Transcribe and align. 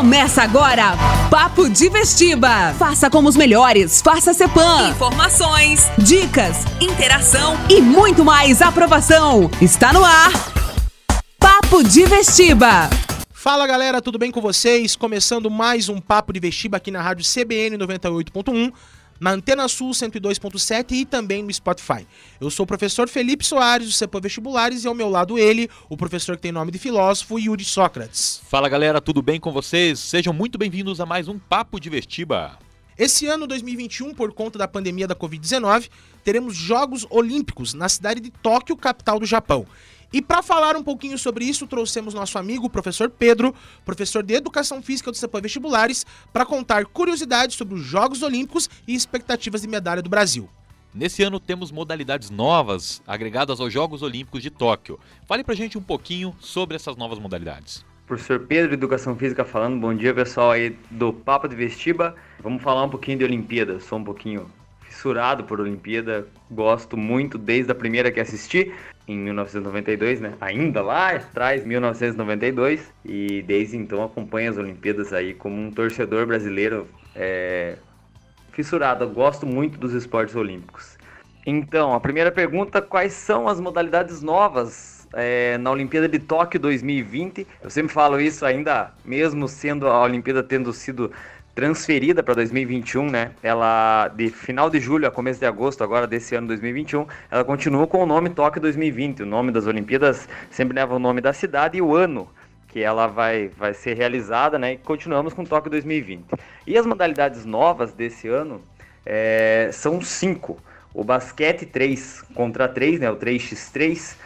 Começa 0.00 0.42
agora, 0.42 0.96
Papo 1.30 1.68
de 1.68 1.90
Vestiba. 1.90 2.72
Faça 2.78 3.10
como 3.10 3.28
os 3.28 3.36
melhores, 3.36 4.00
faça 4.00 4.32
Cepan. 4.32 4.88
Informações, 4.88 5.90
dicas, 5.98 6.64
interação 6.80 7.54
e 7.68 7.82
muito 7.82 8.24
mais 8.24 8.62
aprovação. 8.62 9.50
Está 9.60 9.92
no 9.92 10.02
ar, 10.02 10.32
Papo 11.38 11.84
de 11.84 12.06
Vestiba. 12.06 12.88
Fala 13.30 13.66
galera, 13.66 14.00
tudo 14.00 14.18
bem 14.18 14.30
com 14.30 14.40
vocês? 14.40 14.96
Começando 14.96 15.50
mais 15.50 15.90
um 15.90 16.00
Papo 16.00 16.32
de 16.32 16.40
Vestiba 16.40 16.78
aqui 16.78 16.90
na 16.90 17.02
rádio 17.02 17.22
CBN 17.22 17.76
98.1 17.76 18.72
na 19.20 19.32
Antena 19.32 19.68
Sul 19.68 19.90
102.7 19.90 20.92
e 20.92 21.04
também 21.04 21.42
no 21.42 21.52
Spotify. 21.52 22.06
Eu 22.40 22.50
sou 22.50 22.64
o 22.64 22.66
professor 22.66 23.08
Felipe 23.08 23.44
Soares, 23.44 23.86
do 23.86 23.92
CEPAM 23.92 24.20
Vestibulares, 24.20 24.84
e 24.84 24.88
ao 24.88 24.94
meu 24.94 25.10
lado 25.10 25.38
ele, 25.38 25.68
o 25.88 25.96
professor 25.96 26.36
que 26.36 26.42
tem 26.42 26.52
nome 26.52 26.72
de 26.72 26.78
filósofo, 26.78 27.38
Yuri 27.38 27.64
Sócrates. 27.64 28.40
Fala 28.48 28.68
galera, 28.68 29.00
tudo 29.00 29.20
bem 29.20 29.38
com 29.38 29.52
vocês? 29.52 29.98
Sejam 29.98 30.32
muito 30.32 30.56
bem-vindos 30.56 31.00
a 31.00 31.06
mais 31.06 31.28
um 31.28 31.38
Papo 31.38 31.78
de 31.78 31.90
Vestiba. 31.90 32.58
Esse 33.00 33.26
ano 33.26 33.46
2021, 33.46 34.12
por 34.12 34.30
conta 34.30 34.58
da 34.58 34.68
pandemia 34.68 35.08
da 35.08 35.14
Covid-19, 35.14 35.88
teremos 36.22 36.54
Jogos 36.54 37.06
Olímpicos 37.08 37.72
na 37.72 37.88
cidade 37.88 38.20
de 38.20 38.30
Tóquio, 38.30 38.76
capital 38.76 39.18
do 39.18 39.24
Japão. 39.24 39.66
E 40.12 40.20
para 40.20 40.42
falar 40.42 40.76
um 40.76 40.82
pouquinho 40.82 41.16
sobre 41.16 41.46
isso, 41.46 41.66
trouxemos 41.66 42.12
nosso 42.12 42.36
amigo, 42.36 42.66
o 42.66 42.68
professor 42.68 43.08
Pedro, 43.08 43.54
professor 43.86 44.22
de 44.22 44.34
Educação 44.34 44.82
Física 44.82 45.10
do 45.10 45.16
CEPAM 45.16 45.40
Vestibulares, 45.40 46.04
para 46.30 46.44
contar 46.44 46.84
curiosidades 46.84 47.56
sobre 47.56 47.74
os 47.74 47.80
Jogos 47.80 48.22
Olímpicos 48.22 48.68
e 48.86 48.94
expectativas 48.94 49.62
de 49.62 49.68
medalha 49.68 50.02
do 50.02 50.10
Brasil. 50.10 50.46
Nesse 50.92 51.22
ano 51.22 51.40
temos 51.40 51.72
modalidades 51.72 52.28
novas 52.28 53.00
agregadas 53.06 53.60
aos 53.60 53.72
Jogos 53.72 54.02
Olímpicos 54.02 54.42
de 54.42 54.50
Tóquio. 54.50 55.00
Fale 55.26 55.42
pra 55.42 55.54
gente 55.54 55.78
um 55.78 55.82
pouquinho 55.82 56.36
sobre 56.38 56.76
essas 56.76 56.98
novas 56.98 57.18
modalidades. 57.18 57.82
Professor 58.10 58.40
Pedro, 58.40 58.74
Educação 58.74 59.14
Física 59.14 59.44
falando. 59.44 59.78
Bom 59.78 59.94
dia, 59.94 60.12
pessoal 60.12 60.50
aí 60.50 60.76
do 60.90 61.12
Papo 61.12 61.46
de 61.46 61.54
Vestiba. 61.54 62.16
Vamos 62.40 62.60
falar 62.60 62.82
um 62.82 62.88
pouquinho 62.88 63.18
de 63.18 63.24
Olimpíada. 63.24 63.78
Sou 63.78 64.00
um 64.00 64.02
pouquinho 64.02 64.50
fissurado 64.80 65.44
por 65.44 65.60
Olimpíada, 65.60 66.26
gosto 66.50 66.96
muito 66.96 67.38
desde 67.38 67.70
a 67.70 67.74
primeira 67.74 68.10
que 68.10 68.18
assisti 68.18 68.74
em 69.06 69.16
1992, 69.16 70.20
né? 70.20 70.34
Ainda 70.40 70.82
lá 70.82 71.12
atrás, 71.12 71.64
1992, 71.64 72.92
e 73.04 73.42
desde 73.42 73.76
então 73.76 74.02
acompanho 74.02 74.50
as 74.50 74.58
Olimpíadas 74.58 75.12
aí 75.12 75.32
como 75.32 75.62
um 75.62 75.70
torcedor 75.70 76.26
brasileiro 76.26 76.88
é, 77.14 77.76
fissurado. 78.50 79.08
Gosto 79.08 79.46
muito 79.46 79.78
dos 79.78 79.94
esportes 79.94 80.34
olímpicos. 80.34 80.98
Então, 81.46 81.94
a 81.94 82.00
primeira 82.00 82.32
pergunta: 82.32 82.82
quais 82.82 83.12
são 83.12 83.46
as 83.46 83.60
modalidades 83.60 84.20
novas 84.20 84.99
é, 85.14 85.58
na 85.58 85.70
Olimpíada 85.70 86.08
de 86.08 86.18
Tóquio 86.18 86.60
2020? 86.60 87.46
Eu 87.62 87.70
sempre 87.70 87.92
falo 87.92 88.20
isso 88.20 88.44
ainda, 88.44 88.92
mesmo 89.04 89.48
sendo 89.48 89.86
a 89.86 90.02
Olimpíada 90.02 90.42
tendo 90.42 90.72
sido 90.72 91.10
transferida 91.54 92.22
para 92.22 92.34
2021, 92.34 93.10
né? 93.10 93.32
Ela 93.42 94.08
de 94.08 94.30
final 94.30 94.70
de 94.70 94.80
julho 94.80 95.06
a 95.06 95.10
começo 95.10 95.40
de 95.40 95.46
agosto 95.46 95.82
agora 95.82 96.06
desse 96.06 96.34
ano 96.34 96.46
2021, 96.48 97.06
ela 97.30 97.44
continua 97.44 97.86
com 97.86 98.02
o 98.02 98.06
nome 98.06 98.30
Tóquio 98.30 98.62
2020. 98.62 99.22
O 99.22 99.26
nome 99.26 99.52
das 99.52 99.66
Olimpíadas 99.66 100.28
sempre 100.50 100.76
leva 100.76 100.94
o 100.94 100.98
nome 100.98 101.20
da 101.20 101.32
cidade 101.32 101.78
e 101.78 101.82
o 101.82 101.94
ano 101.94 102.28
que 102.68 102.80
ela 102.80 103.06
vai, 103.08 103.48
vai 103.58 103.74
ser 103.74 103.94
realizada, 103.94 104.58
né? 104.58 104.74
E 104.74 104.76
continuamos 104.78 105.34
com 105.34 105.44
Tóquio 105.44 105.70
2020. 105.70 106.24
E 106.66 106.78
as 106.78 106.86
modalidades 106.86 107.44
novas 107.44 107.92
desse 107.92 108.28
ano 108.28 108.62
é, 109.04 109.70
são 109.72 110.00
cinco. 110.00 110.58
O 110.94 111.04
basquete 111.04 111.66
3 111.66 112.22
contra 112.34 112.68
3, 112.68 113.00
né? 113.00 113.10
O 113.10 113.16
3x3, 113.16 114.16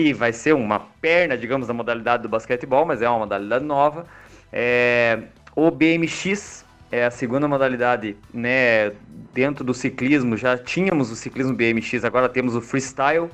que 0.00 0.14
vai 0.14 0.32
ser 0.32 0.54
uma 0.54 0.80
perna, 0.80 1.36
digamos, 1.36 1.68
da 1.68 1.74
modalidade 1.74 2.22
do 2.22 2.28
basquetebol, 2.28 2.86
mas 2.86 3.02
é 3.02 3.08
uma 3.08 3.18
modalidade 3.18 3.64
nova. 3.64 4.06
É, 4.50 5.18
o 5.54 5.70
BMX 5.70 6.64
é 6.90 7.04
a 7.04 7.10
segunda 7.10 7.46
modalidade, 7.46 8.16
né, 8.32 8.92
dentro 9.34 9.62
do 9.62 9.74
ciclismo, 9.74 10.38
já 10.38 10.56
tínhamos 10.56 11.10
o 11.10 11.16
ciclismo 11.16 11.54
BMX, 11.54 12.02
agora 12.02 12.30
temos 12.30 12.56
o 12.56 12.62
freestyle, 12.62 13.28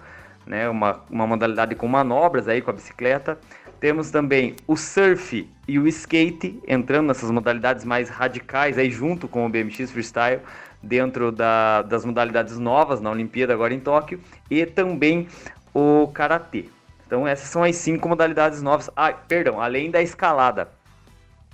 né, 0.44 0.69
uma, 0.69 1.04
uma 1.09 1.25
modalidade 1.25 1.77
com 1.77 1.87
manobras 1.87 2.49
aí 2.49 2.60
com 2.60 2.71
a 2.71 2.75
bicicleta. 2.75 3.38
Temos 3.78 4.10
também 4.10 4.56
o 4.66 4.77
surf 4.77 5.48
e 5.69 5.78
o 5.78 5.87
skate, 5.87 6.60
entrando 6.66 7.06
nessas 7.06 7.31
modalidades 7.31 7.84
mais 7.84 8.09
radicais 8.09 8.77
aí 8.77 8.91
junto 8.91 9.28
com 9.28 9.47
o 9.47 9.48
BMX 9.48 9.93
freestyle, 9.93 10.41
dentro 10.83 11.31
da, 11.31 11.83
das 11.83 12.04
modalidades 12.04 12.59
novas 12.59 13.00
na 13.00 13.10
Olimpíada 13.10 13.53
agora 13.53 13.75
em 13.75 13.81
Tóquio, 13.81 14.21
e 14.50 14.65
também 14.66 15.28
o 15.76 16.09
karatê. 16.09 16.64
Então 17.06 17.28
essas 17.28 17.48
são 17.48 17.62
as 17.62 17.76
cinco 17.76 18.09
modalidades 18.09 18.62
novas. 18.62 18.88
Ah, 18.97 19.12
perdão, 19.12 19.60
além 19.60 19.91
da 19.91 20.00
escalada. 20.00 20.69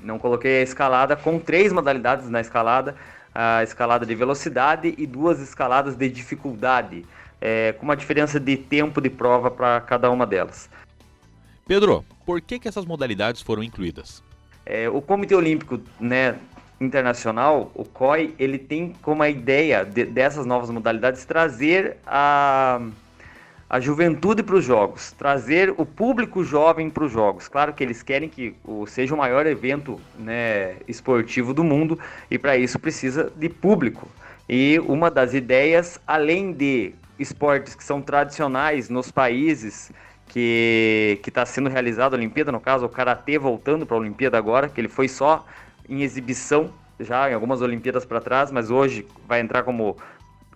Não 0.00 0.18
coloquei 0.18 0.60
a 0.60 0.62
escalada 0.62 1.16
com 1.16 1.38
três 1.38 1.72
modalidades 1.72 2.28
na 2.30 2.40
escalada: 2.40 2.94
a 3.34 3.62
escalada 3.64 4.06
de 4.06 4.14
velocidade 4.14 4.94
e 4.96 5.06
duas 5.06 5.40
escaladas 5.40 5.96
de 5.96 6.08
dificuldade, 6.08 7.04
é, 7.40 7.72
com 7.72 7.84
uma 7.84 7.96
diferença 7.96 8.38
de 8.38 8.56
tempo 8.56 9.00
de 9.00 9.10
prova 9.10 9.50
para 9.50 9.80
cada 9.80 10.08
uma 10.10 10.24
delas. 10.24 10.70
Pedro, 11.66 12.04
por 12.24 12.40
que, 12.40 12.58
que 12.58 12.68
essas 12.68 12.84
modalidades 12.84 13.42
foram 13.42 13.62
incluídas? 13.62 14.22
É, 14.64 14.88
o 14.88 15.02
Comitê 15.02 15.34
Olímpico 15.34 15.80
né, 15.98 16.36
Internacional, 16.80 17.72
o 17.74 17.84
COI, 17.84 18.34
ele 18.38 18.58
tem 18.58 18.94
como 19.02 19.22
a 19.22 19.28
ideia 19.28 19.84
de, 19.84 20.04
dessas 20.04 20.46
novas 20.46 20.70
modalidades 20.70 21.24
trazer 21.24 21.96
a 22.06 22.80
a 23.72 23.80
juventude 23.80 24.42
para 24.42 24.56
os 24.56 24.66
jogos, 24.66 25.12
trazer 25.12 25.72
o 25.78 25.86
público 25.86 26.44
jovem 26.44 26.90
para 26.90 27.04
os 27.04 27.10
jogos. 27.10 27.48
Claro 27.48 27.72
que 27.72 27.82
eles 27.82 28.02
querem 28.02 28.28
que 28.28 28.54
seja 28.86 29.14
o 29.14 29.16
maior 29.16 29.46
evento 29.46 29.98
né, 30.18 30.76
esportivo 30.86 31.54
do 31.54 31.64
mundo 31.64 31.98
e 32.30 32.38
para 32.38 32.54
isso 32.54 32.78
precisa 32.78 33.32
de 33.34 33.48
público. 33.48 34.06
E 34.46 34.78
uma 34.80 35.10
das 35.10 35.32
ideias, 35.32 35.98
além 36.06 36.52
de 36.52 36.92
esportes 37.18 37.74
que 37.74 37.82
são 37.82 38.02
tradicionais 38.02 38.90
nos 38.90 39.10
países 39.10 39.90
que 40.28 41.18
está 41.26 41.46
sendo 41.46 41.70
realizado 41.70 42.12
a 42.12 42.18
Olimpíada, 42.18 42.52
no 42.52 42.60
caso 42.60 42.84
o 42.84 42.90
Karatê 42.90 43.38
voltando 43.38 43.86
para 43.86 43.96
a 43.96 44.00
Olimpíada 44.00 44.36
agora, 44.36 44.68
que 44.68 44.82
ele 44.82 44.88
foi 44.88 45.08
só 45.08 45.46
em 45.88 46.02
exibição 46.02 46.70
já 47.00 47.30
em 47.30 47.32
algumas 47.32 47.62
Olimpíadas 47.62 48.04
para 48.04 48.20
trás, 48.20 48.52
mas 48.52 48.70
hoje 48.70 49.06
vai 49.26 49.40
entrar 49.40 49.62
como 49.62 49.96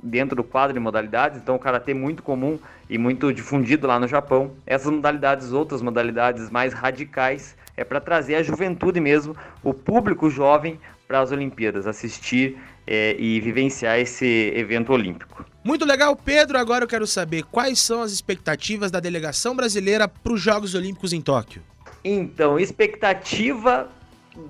dentro 0.02 0.36
do 0.36 0.44
quadro 0.44 0.74
de 0.74 0.80
modalidades, 0.80 1.38
então 1.40 1.56
o 1.56 1.58
karatê 1.58 1.92
é 1.92 1.94
muito 1.94 2.22
comum 2.22 2.58
e 2.88 2.98
muito 2.98 3.32
difundido 3.32 3.86
lá 3.86 3.98
no 3.98 4.06
Japão. 4.06 4.52
Essas 4.66 4.90
modalidades, 4.90 5.52
outras 5.52 5.82
modalidades 5.82 6.50
mais 6.50 6.72
radicais, 6.72 7.56
é 7.76 7.84
para 7.84 8.00
trazer 8.00 8.36
a 8.36 8.42
juventude 8.42 9.00
mesmo, 9.00 9.36
o 9.62 9.74
público 9.74 10.30
jovem 10.30 10.78
para 11.06 11.20
as 11.20 11.30
Olimpíadas, 11.30 11.86
assistir 11.86 12.58
é, 12.86 13.16
e 13.18 13.40
vivenciar 13.40 13.98
esse 13.98 14.52
evento 14.54 14.92
olímpico. 14.92 15.44
Muito 15.62 15.84
legal, 15.84 16.16
Pedro. 16.16 16.58
Agora 16.58 16.84
eu 16.84 16.88
quero 16.88 17.06
saber 17.06 17.42
quais 17.44 17.80
são 17.80 18.02
as 18.02 18.12
expectativas 18.12 18.90
da 18.90 19.00
delegação 19.00 19.54
brasileira 19.54 20.08
para 20.08 20.32
os 20.32 20.40
Jogos 20.40 20.74
Olímpicos 20.74 21.12
em 21.12 21.20
Tóquio. 21.20 21.62
Então, 22.04 22.58
expectativa 22.58 23.88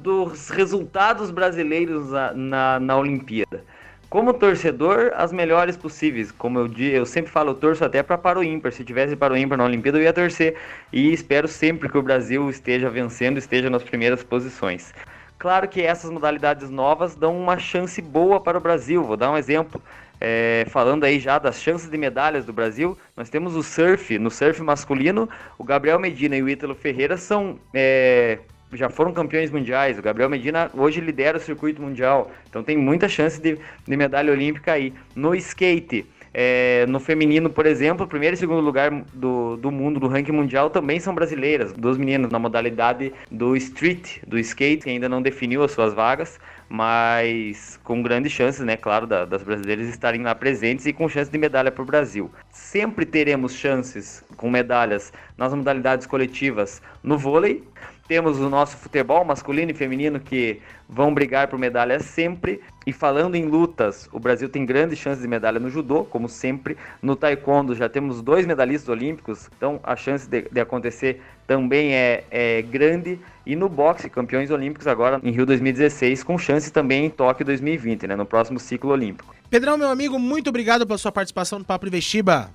dos 0.03 0.51
resultados 0.51 1.31
brasileiros 1.31 2.11
na, 2.11 2.33
na, 2.35 2.81
na 2.81 2.97
Olimpíada 2.99 3.65
como 4.09 4.33
torcedor, 4.33 5.13
as 5.15 5.33
melhores 5.33 5.77
possíveis. 5.77 6.31
Como 6.33 6.59
eu, 6.59 6.71
eu 6.79 7.07
sempre 7.07 7.31
falo, 7.31 7.51
eu 7.51 7.55
torço 7.55 7.85
até 7.85 8.03
para 8.03 8.17
para 8.17 8.39
o 8.39 8.45
ímpar. 8.45 8.73
Se 8.73 8.85
tivesse 8.85 9.17
para 9.17 9.35
o 9.35 9.37
ímpar 9.37 9.59
na 9.59 9.65
Olimpíada, 9.65 9.99
eu 9.99 10.03
ia 10.03 10.13
torcer. 10.13 10.57
E 10.93 11.13
espero 11.13 11.49
sempre 11.49 11.89
que 11.89 11.99
o 11.99 12.03
Brasil 12.03 12.49
esteja 12.49 12.89
vencendo, 12.89 13.39
esteja 13.39 13.69
nas 13.69 13.83
primeiras 13.83 14.23
posições. 14.23 14.95
Claro 15.39 15.69
que 15.69 15.83
essas 15.83 16.11
modalidades 16.11 16.71
novas 16.71 17.15
dão 17.15 17.39
uma 17.39 17.59
chance 17.59 18.01
boa 18.01 18.41
para 18.41 18.57
o 18.57 18.61
Brasil. 18.61 19.03
Vou 19.03 19.17
dar 19.17 19.31
um 19.31 19.37
exemplo. 19.37 19.83
É, 20.19 20.65
falando 20.71 21.05
aí 21.05 21.21
já 21.21 21.39
das 21.39 21.61
chances 21.61 21.91
de 21.91 21.99
medalhas 21.99 22.47
do 22.47 22.53
Brasil, 22.53 22.97
nós 23.15 23.29
temos 23.29 23.55
o 23.55 23.63
surf, 23.63 24.19
no 24.19 24.31
surf 24.31 24.63
masculino, 24.63 25.29
o 25.59 25.65
Gabriel 25.65 25.99
Medina 25.99 26.37
e 26.37 26.43
o 26.43 26.49
Ítalo 26.49 26.75
Ferreira 26.75 27.19
são 27.19 27.59
é, 27.75 28.39
já 28.73 28.89
foram 28.89 29.13
campeões 29.13 29.51
mundiais. 29.51 29.99
O 29.99 30.03
Gabriel 30.03 30.29
Medina 30.29 30.71
hoje 30.75 31.01
lidera 31.01 31.39
o 31.39 31.41
circuito 31.41 31.81
mundial. 31.81 32.31
Então 32.49 32.63
tem 32.63 32.77
muita 32.77 33.09
chance 33.09 33.41
de, 33.41 33.59
de 33.87 33.97
medalha 33.97 34.33
olímpica 34.33 34.73
aí. 34.73 34.93
No 35.15 35.35
skate, 35.35 36.07
é, 36.39 36.85
no 36.87 37.01
feminino, 37.01 37.49
por 37.49 37.65
exemplo, 37.65 38.07
primeiro 38.07 38.35
e 38.35 38.39
segundo 38.39 38.61
lugar 38.61 38.91
do, 39.15 39.57
do 39.57 39.71
mundo, 39.71 39.99
do 39.99 40.07
ranking 40.07 40.33
mundial, 40.33 40.69
também 40.69 41.01
são 41.01 41.15
brasileiras. 41.15 41.73
Duas 41.73 41.97
meninas 41.97 42.31
na 42.31 42.39
modalidade 42.39 43.11
do 43.31 43.57
street, 43.57 44.19
do 44.27 44.39
skate, 44.39 44.85
que 44.85 44.91
ainda 44.91 45.09
não 45.09 45.23
definiu 45.23 45.63
as 45.63 45.73
suas 45.73 45.95
vagas, 45.95 46.39
mas 46.69 47.81
com 47.83 48.03
grandes 48.03 48.33
chances, 48.33 48.61
né, 48.61 48.77
claro, 48.77 49.07
da, 49.07 49.25
das 49.25 49.43
brasileiras 49.43 49.89
estarem 49.89 50.23
lá 50.23 50.35
presentes 50.35 50.85
e 50.85 50.93
com 50.93 51.09
chance 51.09 51.31
de 51.31 51.39
medalha 51.39 51.73
para 51.73 51.83
o 51.83 51.87
Brasil. 51.87 52.31
Sempre 52.51 53.07
teremos 53.07 53.55
chances 53.55 54.23
com 54.37 54.51
medalhas 54.51 55.15
nas 55.39 55.55
modalidades 55.55 56.07
coletivas 56.07 56.83
no 57.03 57.17
vôlei, 57.17 57.65
Temos 58.09 58.39
o 58.39 58.49
nosso 58.49 58.77
futebol 58.77 59.25
masculino 59.25 59.73
e 59.73 59.75
feminino 59.75 60.21
que 60.21 60.61
vão 60.89 61.13
brigar 61.13 61.49
por 61.49 61.59
medalhas 61.59 62.05
sempre. 62.05 62.61
E 62.87 62.93
falando 62.93 63.35
em 63.35 63.47
lutas, 63.47 64.09
o 64.13 64.21
Brasil 64.21 64.49
tem 64.49 64.65
grandes 64.65 64.99
chances 64.99 65.21
de 65.21 65.27
medalha 65.27 65.59
no 65.59 65.69
judô, 65.69 66.05
como 66.05 66.29
sempre. 66.29 66.77
No 67.03 67.17
taekwondo 67.17 67.75
já 67.75 67.89
temos 67.89 68.23
dois 68.23 68.47
medalhistas 68.47 68.89
olímpicos, 68.89 69.51
então 69.57 69.81
a 69.83 69.97
chance 69.97 70.29
de, 70.29 70.43
de 70.43 70.61
acontecer 70.61 71.21
também 71.49 71.95
é, 71.95 72.23
é, 72.31 72.63
grande. 72.63 73.19
E 73.45 73.57
no 73.57 73.69
boxe, 73.69 74.09
campeões 74.09 74.51
olímpicos 74.51 74.87
agora 74.87 75.21
em 75.23 75.33
Rio 75.33 75.45
2016, 75.45 76.23
com 76.23 76.39
chance 76.39 76.73
também 76.73 77.07
em 77.07 77.11
Tóquio 77.11 77.45
2020, 77.45 78.07
né, 78.07 78.15
no 78.15 78.27
próximo 78.27 78.61
ciclo 78.61 78.91
olímpico. 78.93 79.35
Pedrão, 79.51 79.77
meu 79.77 79.89
amigo, 79.89 80.19
muito 80.19 80.49
obrigado 80.49 80.87
pela 80.87 80.99
sua 80.99 81.13
participação 81.13 81.59
no 81.59 81.65
Papo 81.65 81.89
Vestiba. 81.91 82.51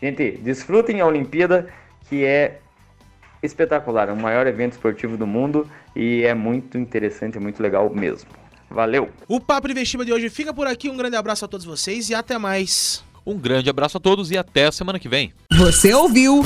Gente, 0.00 0.32
desfrutem 0.38 1.00
a 1.00 1.06
Olimpíada, 1.06 1.68
que 2.08 2.24
é 2.24 2.58
espetacular, 3.42 4.08
é 4.08 4.12
o 4.12 4.16
maior 4.16 4.46
evento 4.46 4.72
esportivo 4.72 5.16
do 5.16 5.26
mundo 5.26 5.66
e 5.94 6.22
é 6.22 6.34
muito 6.34 6.78
interessante, 6.78 7.36
é 7.36 7.40
muito 7.40 7.62
legal 7.62 7.90
mesmo. 7.90 8.28
Valeu! 8.70 9.08
O 9.26 9.40
Papo 9.40 9.66
de 9.66 9.74
Vestiba 9.74 10.04
de 10.04 10.12
hoje 10.12 10.30
fica 10.30 10.54
por 10.54 10.66
aqui. 10.66 10.88
Um 10.88 10.96
grande 10.96 11.16
abraço 11.16 11.44
a 11.44 11.48
todos 11.48 11.66
vocês 11.66 12.08
e 12.08 12.14
até 12.14 12.38
mais. 12.38 13.02
Um 13.26 13.36
grande 13.36 13.68
abraço 13.68 13.96
a 13.96 14.00
todos 14.00 14.30
e 14.30 14.38
até 14.38 14.66
a 14.66 14.72
semana 14.72 14.98
que 14.98 15.08
vem. 15.08 15.32
Você 15.52 15.92
ouviu 15.92 16.42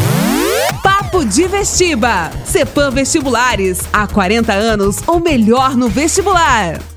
Papo 0.83 1.25
de 1.25 1.47
Vestiba. 1.47 2.31
Cepam 2.45 2.91
Vestibulares. 2.91 3.89
Há 3.93 4.07
40 4.07 4.53
anos, 4.53 5.01
o 5.07 5.21
melhor 5.21 5.77
no 5.77 5.89
vestibular. 5.89 6.94